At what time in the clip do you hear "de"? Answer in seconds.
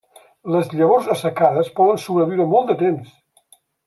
2.73-2.77